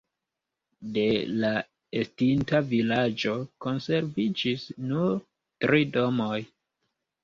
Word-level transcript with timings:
De 0.95 1.03
la 1.43 1.51
estinta 2.01 2.63
vilaĝo 2.73 3.37
konserviĝis 3.69 4.67
nur 4.91 5.17
tri 5.65 5.89
domoj. 5.97 6.39